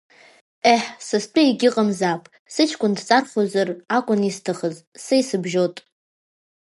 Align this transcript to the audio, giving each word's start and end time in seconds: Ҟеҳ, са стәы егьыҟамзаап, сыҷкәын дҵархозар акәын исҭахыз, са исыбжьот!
Ҟеҳ, 0.61 0.83
са 1.05 1.17
стәы 1.25 1.41
егьыҟамзаап, 1.45 2.23
сыҷкәын 2.53 2.93
дҵархозар 2.97 3.69
акәын 3.97 4.21
исҭахыз, 4.29 4.75
са 5.03 5.15
исыбжьот! 5.21 5.75